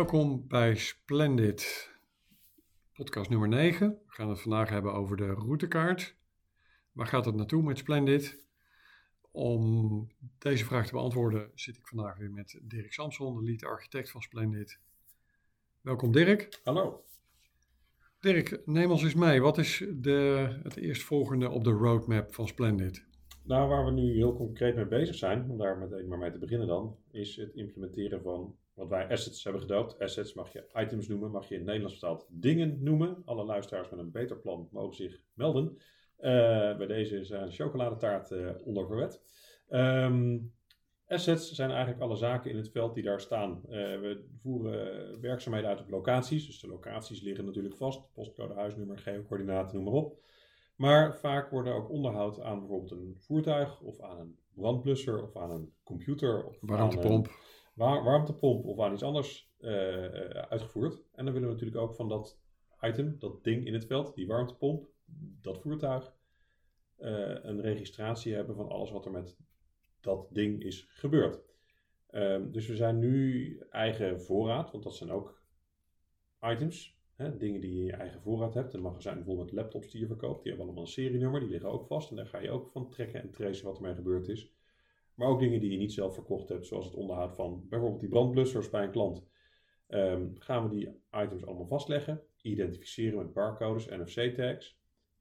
[0.00, 1.90] Welkom bij Splendid,
[2.92, 3.88] podcast nummer 9.
[3.88, 6.16] We gaan het vandaag hebben over de routekaart.
[6.92, 8.46] Waar gaat het naartoe met Splendid?
[9.30, 10.06] Om
[10.38, 14.22] deze vraag te beantwoorden zit ik vandaag weer met Dirk Samson, de lead architect van
[14.22, 14.80] Splendid.
[15.80, 16.60] Welkom Dirk.
[16.64, 17.04] Hallo.
[18.20, 19.40] Dirk, neem ons eens mee.
[19.40, 23.04] Wat is de, het eerstvolgende op de roadmap van Splendid?
[23.42, 26.38] Nou, waar we nu heel concreet mee bezig zijn, om daar meteen maar mee te
[26.38, 29.98] beginnen dan, is het implementeren van wat wij assets hebben gedoopt.
[29.98, 33.22] Assets mag je items noemen, mag je in het Nederlands vertaald dingen noemen.
[33.24, 35.76] Alle luisteraars met een beter plan mogen zich melden.
[36.18, 39.22] Uh, bij deze zijn chocoladetaart uh, onder verwet.
[39.68, 40.52] Um,
[41.06, 43.60] assets zijn eigenlijk alle zaken in het veld die daar staan.
[43.64, 46.46] Uh, we voeren werkzaamheden uit op locaties.
[46.46, 48.12] Dus de locaties liggen natuurlijk vast.
[48.12, 50.18] Postcode, huisnummer, geocoördinaten, noem maar op.
[50.76, 55.50] Maar vaak worden ook onderhoud aan bijvoorbeeld een voertuig of aan een brandblusser of aan
[55.50, 56.44] een computer.
[56.44, 57.26] Of warmtepomp.
[57.26, 57.34] Aan
[57.80, 59.70] warmtepomp of aan iets anders uh,
[60.30, 61.02] uitgevoerd.
[61.12, 62.38] En dan willen we natuurlijk ook van dat
[62.80, 64.88] item, dat ding in het veld, die warmtepomp,
[65.40, 66.14] dat voertuig,
[66.98, 69.36] uh, een registratie hebben van alles wat er met
[70.00, 71.42] dat ding is gebeurd.
[72.10, 75.42] Um, dus we zijn nu eigen voorraad, want dat zijn ook
[76.40, 76.98] items.
[77.14, 78.72] Hè, dingen die je in je eigen voorraad hebt.
[78.72, 81.86] Een magazijn bijvoorbeeld laptops die je verkoopt, die hebben allemaal een serienummer, die liggen ook
[81.86, 82.10] vast.
[82.10, 84.52] En daar ga je ook van trekken en tracen wat ermee gebeurd is.
[85.20, 88.08] Maar ook dingen die je niet zelf verkocht hebt, zoals het onderhoud van bijvoorbeeld die
[88.08, 89.24] brandblussers bij een klant.
[89.88, 94.78] Um, gaan we die items allemaal vastleggen, identificeren met barcodes, NFC-tags,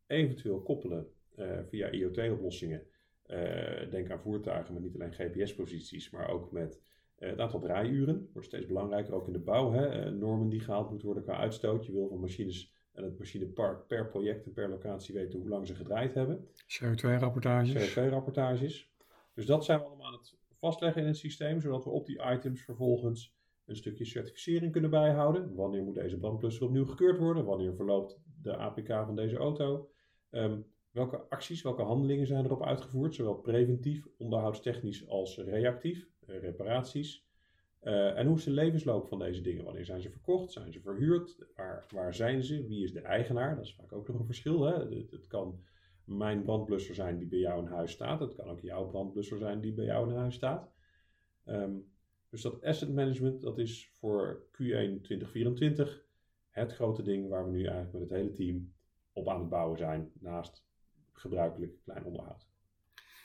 [0.08, 2.84] eventueel koppelen uh, via IoT-oplossingen.
[3.28, 6.82] Uh, denk aan voertuigen met niet alleen GPS-posities, maar ook met
[7.20, 8.30] uh, het aantal draaiuren.
[8.34, 9.72] Wordt steeds belangrijker, ook in de bouw.
[9.72, 10.12] Hè?
[10.12, 11.86] normen die gehaald moeten worden qua uitstoot.
[11.86, 15.68] Je wil van machines en het machinepark per project en per locatie weten hoe lang
[15.68, 16.48] ze gedraaid hebben.
[16.48, 17.98] CO2-rapportages.
[17.98, 18.89] CO2-rapportages.
[19.40, 22.24] Dus dat zijn we allemaal aan het vastleggen in het systeem, zodat we op die
[22.32, 25.56] items vervolgens een stukje certificering kunnen bijhouden.
[25.56, 27.46] Wanneer moet deze brandblusser opnieuw gekeurd worden?
[27.46, 29.90] Wanneer verloopt de APK van deze auto?
[30.32, 33.16] Um, welke acties, welke handelingen zijn erop uitgevoerd?
[33.16, 37.28] Zowel preventief, onderhoudstechnisch als reactief, uh, reparaties.
[37.84, 39.64] Uh, en hoe is de levensloop van deze dingen?
[39.64, 40.52] Wanneer zijn ze verkocht?
[40.52, 41.38] Zijn ze verhuurd?
[41.56, 42.68] Waar, waar zijn ze?
[42.68, 43.56] Wie is de eigenaar?
[43.56, 44.64] Dat is vaak ook nog een verschil.
[44.64, 44.74] Hè?
[45.10, 45.60] Het kan
[46.10, 48.20] mijn brandblusser zijn die bij jou in huis staat.
[48.20, 50.72] Het kan ook jouw brandblusser zijn die bij jou in huis staat.
[51.46, 51.92] Um,
[52.30, 56.06] dus dat asset management, dat is voor Q1 2024
[56.50, 58.74] het grote ding waar we nu eigenlijk met het hele team
[59.14, 60.66] op aan het bouwen zijn, naast
[61.12, 62.48] gebruikelijk klein onderhoud.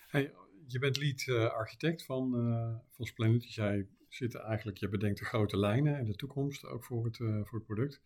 [0.09, 0.33] Hey,
[0.67, 5.19] je bent lead uh, architect van, uh, van Splendid, dus jij zit eigenlijk, je bedenkt
[5.19, 8.03] de grote lijnen en de toekomst ook voor het, uh, voor het product.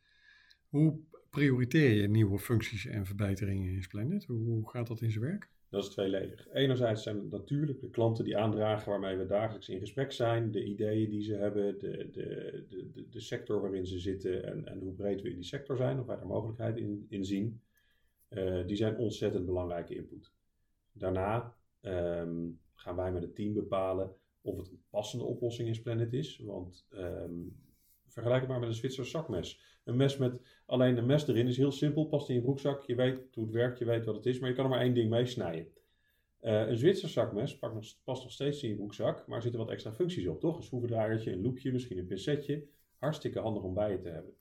[0.68, 1.00] Hoe
[1.30, 4.24] prioriteer je nieuwe functies en verbeteringen in Splendid?
[4.24, 5.48] Hoe, gaat dat in zijn werk?
[5.68, 6.48] Dat is tweeledig.
[6.52, 10.64] Enerzijds zijn het natuurlijk de klanten die aandragen waarmee we dagelijks in gesprek zijn, de
[10.64, 14.92] ideeën die ze hebben, de, de, de, de sector waarin ze zitten en, en hoe
[14.92, 16.76] breed we in die sector zijn, of wij daar mogelijkheid
[17.08, 17.60] in, zien.
[18.30, 20.32] Uh, die zijn ontzettend belangrijke input.
[20.92, 26.12] Daarna um, gaan wij met het team bepalen of het een passende oplossing in Splendid
[26.12, 26.38] is.
[26.38, 27.56] Want um,
[28.18, 29.60] vergelijk het maar met een Zwitserse zakmes.
[29.84, 32.82] Een mes met alleen een mes erin is heel simpel, past in je broekzak.
[32.82, 34.80] Je weet hoe het werkt, je weet wat het is, maar je kan er maar
[34.80, 35.66] één ding mee snijden.
[36.42, 39.92] Uh, een Zwitser zakmes past nog, steeds in je broekzak, maar er zitten wat extra
[39.92, 40.56] functies op, toch?
[40.56, 42.66] Een schroevendraaiertje, een loepje, misschien een pincetje.
[42.96, 44.32] Hartstikke handig om bij je te hebben.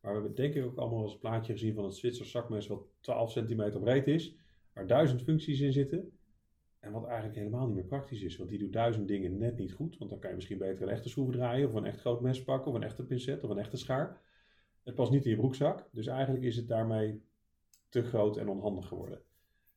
[0.00, 2.86] Maar we hebben denk ik ook allemaal een plaatje gezien van het Zwitser zakmes wat
[3.00, 4.34] 12 centimeter breed is,
[4.72, 6.12] waar duizend functies in zitten.
[6.84, 9.72] En wat eigenlijk helemaal niet meer praktisch is, want die doet duizend dingen net niet
[9.72, 9.98] goed.
[9.98, 12.42] Want dan kan je misschien beter een echte schroeven draaien, of een echt groot mes
[12.42, 14.20] pakken, of een echte pincet, of een echte schaar.
[14.82, 17.22] Het past niet in je broekzak, dus eigenlijk is het daarmee
[17.88, 19.22] te groot en onhandig geworden.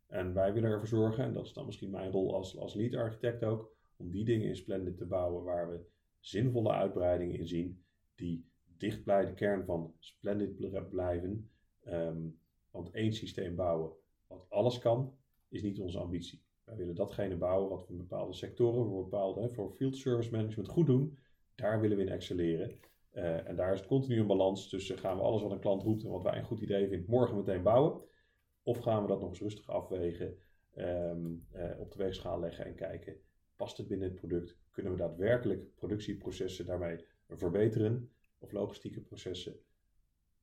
[0.08, 2.94] En wij willen ervoor zorgen, en dat is dan misschien mijn rol als, als lead
[2.94, 5.86] architect ook, om die dingen in Splendid te bouwen waar we
[6.20, 7.84] zinvolle uitbreidingen in zien,
[8.16, 11.52] die dicht bij de kern van Splendid blijven.
[11.88, 12.40] Um,
[12.72, 13.92] want één systeem bouwen
[14.28, 15.18] wat alles kan,
[15.50, 16.46] is niet onze ambitie.
[16.68, 20.68] Wij willen datgene bouwen wat we in bepaalde sectoren, voor bepaalde, voor field service management
[20.68, 21.18] goed doen.
[21.56, 22.80] Daar willen we in excelleren.
[23.14, 25.84] Uh, en daar is het continu een balans tussen gaan we alles wat een klant
[25.84, 28.02] roept en wat wij een goed idee vinden morgen meteen bouwen.
[28.64, 30.38] Of gaan we dat nog eens rustig afwegen,
[30.76, 33.16] um, uh, op de weegschaal leggen en kijken,
[33.56, 34.58] past het binnen het product?
[34.72, 39.60] Kunnen we daadwerkelijk productieprocessen daarmee verbeteren of logistieke processen?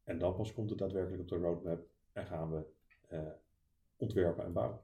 [0.05, 2.65] En dan pas komt het daadwerkelijk op de roadmap en gaan we
[3.13, 3.31] uh,
[3.97, 4.81] ontwerpen en bouwen.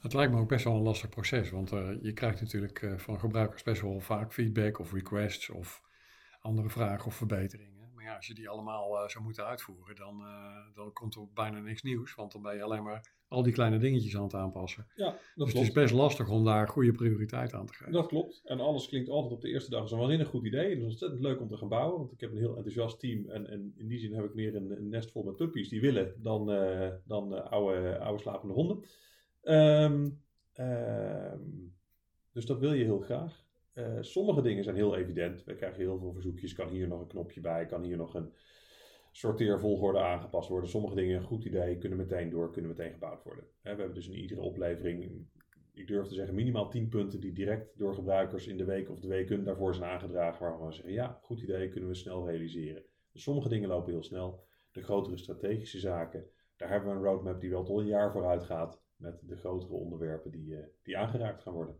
[0.00, 2.98] Het lijkt me ook best wel een lastig proces, want uh, je krijgt natuurlijk uh,
[2.98, 5.82] van gebruikers best wel vaak feedback of requests of
[6.40, 7.90] andere vragen of verbeteringen.
[7.94, 10.24] Maar ja, als je die allemaal uh, zou moeten uitvoeren, dan,
[10.74, 12.14] dan komt er bijna niks nieuws.
[12.14, 14.86] Want dan ben je alleen maar al die kleine dingetjes aan het aanpassen.
[14.94, 15.52] Ja, dat dus klopt.
[15.52, 17.92] het is best lastig om daar goede prioriteit aan te geven.
[17.92, 18.40] Dat klopt.
[18.44, 20.64] En alles klinkt altijd op de eerste dag als een waanzinnig goed idee.
[20.64, 23.00] En het is ontzettend leuk om te gaan bouwen, want ik heb een heel enthousiast
[23.00, 23.28] team.
[23.28, 25.80] En, en in die zin heb ik meer een, een nest vol met puppies die
[25.80, 26.46] willen dan,
[27.04, 28.84] dan oude, oude slapende honden.
[29.42, 30.22] Um,
[30.54, 31.74] um,
[32.32, 33.44] dus dat wil je heel graag.
[33.74, 35.44] Uh, sommige dingen zijn heel evident.
[35.44, 36.52] We krijgen heel veel verzoekjes.
[36.52, 37.66] Kan hier nog een knopje bij?
[37.66, 38.32] Kan hier nog een
[39.12, 40.70] sorteervolgorde aangepast worden?
[40.70, 43.44] Sommige dingen, een goed idee, kunnen meteen door, kunnen meteen gebouwd worden.
[43.62, 45.26] we hebben dus in iedere oplevering,
[45.72, 49.00] ik durf te zeggen, minimaal 10 punten die direct door gebruikers in de week of
[49.00, 50.44] de weken daarvoor zijn aangedragen.
[50.44, 52.82] Waarvan we zeggen, ja, goed idee, kunnen we snel realiseren.
[53.12, 54.44] Dus sommige dingen lopen heel snel.
[54.72, 58.42] De grotere strategische zaken, daar hebben we een roadmap die wel tot een jaar vooruit
[58.42, 58.82] gaat.
[59.00, 61.78] Met de grotere onderwerpen die, uh, die aangeraakt gaan worden.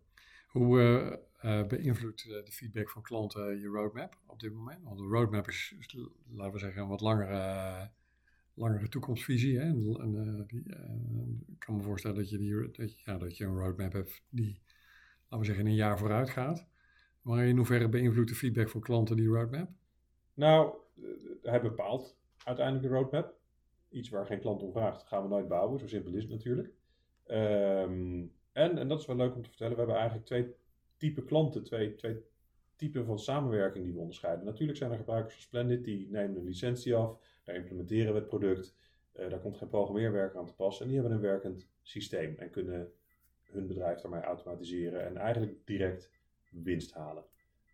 [0.49, 4.83] Hoe uh, uh, beïnvloedt de feedback van klanten je roadmap op dit moment?
[4.83, 5.97] Want de roadmap is, is
[6.29, 7.91] laten we zeggen, een wat langere,
[8.55, 9.59] langere toekomstvisie.
[9.59, 9.63] Hè?
[9.63, 10.65] En, en die,
[11.47, 14.61] ik kan me voorstellen dat je, die, dat, ja, dat je een roadmap hebt die,
[15.23, 16.67] laten we zeggen, een jaar vooruit gaat.
[17.23, 19.71] Maar in hoeverre beïnvloedt de feedback van klanten die roadmap?
[20.35, 20.75] Nou,
[21.43, 23.35] hij bepaalt uiteindelijk de roadmap.
[23.89, 25.79] Iets waar geen klant om vraagt, gaan we nooit bouwen.
[25.79, 26.79] Zo simpel is het natuurlijk.
[27.31, 30.55] Um, en, en dat is wel leuk om te vertellen, we hebben eigenlijk twee
[30.97, 32.23] typen klanten, twee, twee
[32.77, 34.45] typen van samenwerking die we onderscheiden.
[34.45, 38.29] Natuurlijk zijn er gebruikers van Splendid die nemen een licentie af, daar implementeren we het
[38.29, 38.75] product,
[39.17, 42.51] uh, daar komt geen programmeerwerk aan te passen en die hebben een werkend systeem en
[42.51, 42.93] kunnen
[43.43, 46.11] hun bedrijf daarmee automatiseren en eigenlijk direct
[46.51, 47.25] winst halen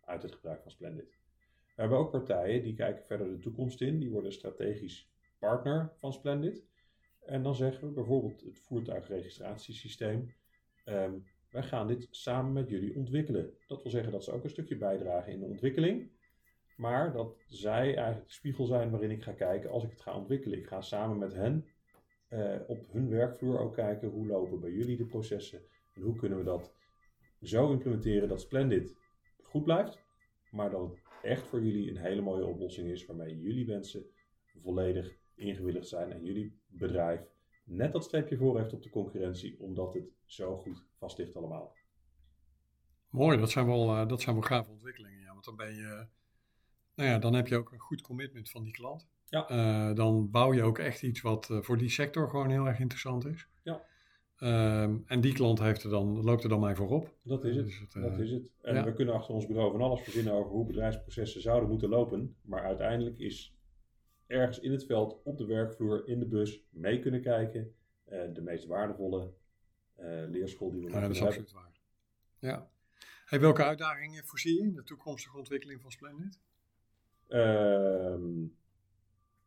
[0.05, 1.17] uit het gebruik van Splendid.
[1.75, 6.13] We hebben ook partijen die kijken verder de toekomst in, die worden strategisch partner van
[6.13, 6.65] Splendid.
[7.27, 10.33] En dan zeggen we bijvoorbeeld het voertuigregistratiesysteem.
[10.85, 13.53] Um, wij gaan dit samen met jullie ontwikkelen.
[13.67, 16.11] Dat wil zeggen dat ze ook een stukje bijdragen in de ontwikkeling.
[16.75, 20.15] Maar dat zij eigenlijk de spiegel zijn waarin ik ga kijken als ik het ga
[20.15, 20.57] ontwikkelen.
[20.57, 21.65] Ik ga samen met hen
[22.29, 25.61] uh, op hun werkvloer ook kijken hoe lopen bij jullie de processen.
[25.93, 26.73] En hoe kunnen we dat
[27.41, 28.95] zo implementeren dat Splendid
[29.41, 30.03] goed blijft.
[30.51, 34.05] Maar dat het echt voor jullie een hele mooie oplossing is waarmee jullie wensen
[34.61, 37.21] volledig ingewilligd zijn en jullie bedrijf
[37.63, 41.75] net dat streepje voor heeft op de concurrentie, omdat het zo goed vast ligt allemaal.
[43.09, 45.19] Mooi, dat zijn wel, uh, dat zijn wel gave ontwikkelingen.
[45.19, 46.07] Ja, want dan ben je,
[46.95, 49.07] nou ja, dan heb je ook een goed commitment van die klant.
[49.25, 49.51] Ja.
[49.51, 52.79] Uh, dan bouw je ook echt iets wat uh, voor die sector gewoon heel erg
[52.79, 53.47] interessant is.
[53.63, 53.81] Ja.
[54.39, 57.15] Um, en die klant heeft er dan, loopt er dan mee voorop.
[57.23, 57.65] Dat is het.
[57.65, 58.51] Dus het, dat is het.
[58.61, 58.83] En ja.
[58.83, 62.35] we kunnen achter ons bureau van alles verzinnen over hoe bedrijfsprocessen zouden moeten lopen.
[62.41, 63.56] Maar uiteindelijk is
[64.27, 67.73] ergens in het veld, op de werkvloer, in de bus, mee kunnen kijken.
[68.11, 69.33] Uh, de meest waardevolle
[69.99, 71.37] uh, leerschool die we ja, dat is hebben.
[71.37, 71.79] absoluut waar.
[72.39, 72.69] Ja.
[73.25, 76.39] Hey, welke uitdagingen voorzie je in de toekomstige ontwikkeling van Splendid?
[77.29, 78.55] Um,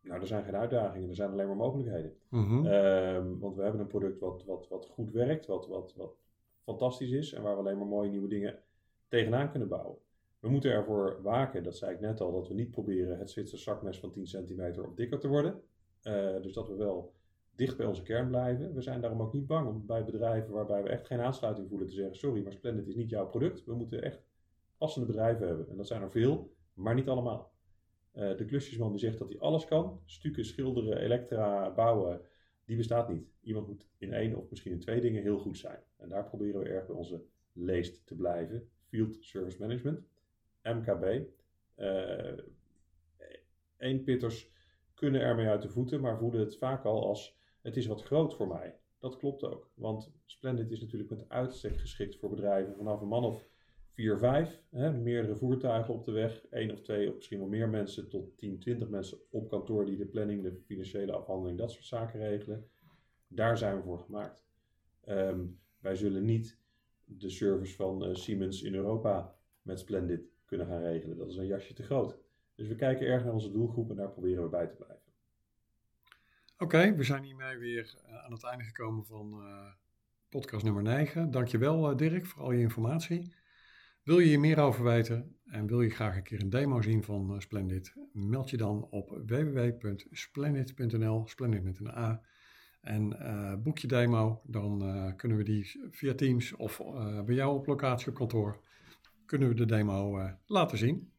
[0.00, 2.16] nou, er zijn geen uitdagingen, er zijn alleen maar mogelijkheden.
[2.28, 2.66] Mm -hmm.
[2.66, 6.16] um, want we hebben een product wat, wat, wat goed werkt, wat, wat, wat
[6.62, 8.58] fantastisch is en waar we alleen maar mooie nieuwe dingen
[9.08, 9.98] tegenaan kunnen bouwen.
[10.40, 13.62] We moeten ervoor waken, dat zei ik net al, dat we niet proberen het Zwitsers
[13.62, 15.62] zakmes van 10 centimeter of dikker te worden.
[16.02, 17.14] Uh, dus dat we wel
[17.54, 18.74] dicht bij onze kern blijven.
[18.74, 21.86] We zijn daarom ook niet bang om bij bedrijven waarbij we echt geen aansluiting voelen
[21.86, 23.64] te zeggen: sorry, maar Splendid is niet jouw product.
[23.64, 24.22] We moeten echt
[24.78, 25.68] passende bedrijven hebben.
[25.68, 27.52] En dat zijn er veel, maar niet allemaal.
[28.14, 32.20] Uh, de klusjesman die zegt dat hij alles kan, stukken, schilderen, elektra, bouwen,
[32.64, 33.28] die bestaat niet.
[33.40, 35.78] Iemand moet in één of misschien in twee dingen heel goed zijn.
[35.96, 38.68] En daar proberen we erg bij onze leest te blijven.
[38.88, 40.00] Field Service Management.
[40.62, 41.28] MKB.
[41.76, 42.38] Uh,
[43.76, 44.50] eenpitters
[44.94, 48.34] kunnen ermee uit de voeten, maar voelen het vaak al als het is wat groot
[48.34, 48.78] voor mij.
[48.98, 53.24] Dat klopt ook, want Splendid is natuurlijk met uitstek geschikt voor bedrijven vanaf een man
[53.24, 53.48] of
[53.90, 57.68] 4, 5, hè, meerdere voertuigen op de weg, één of twee of misschien wel meer
[57.68, 61.84] mensen tot 10, 20 mensen op kantoor die de planning, de financiële afhandeling, dat soort
[61.84, 62.68] zaken regelen.
[63.28, 64.44] Daar zijn we voor gemaakt.
[65.08, 66.58] Um, wij zullen niet
[67.04, 71.16] de service van uh, Siemens in Europa met Splendid kunnen gaan regelen.
[71.16, 72.18] Dat is een jasje te groot.
[72.54, 74.98] Dus we kijken erg naar onze doelgroep en daar proberen we bij te blijven.
[76.58, 79.66] Oké, we zijn hiermee weer uh, aan het einde gekomen van uh,
[80.28, 81.30] podcast nummer 9.
[81.30, 83.34] Dankjewel uh, Dirk voor al je informatie.
[84.02, 87.04] Wil je hier meer over weten en wil je graag een keer een demo zien
[87.04, 87.94] van Splendid?
[88.12, 92.22] Meld je dan op www.splendid.nl, Splendid met een A.
[92.80, 93.18] En
[93.62, 94.78] boek je demo, dan
[95.16, 96.82] kunnen we die via Teams of
[97.24, 98.60] bij jou op locatie op kantoor
[99.30, 101.12] kunnen we de demo uh, laten zien.